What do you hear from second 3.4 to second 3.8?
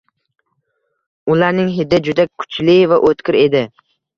edi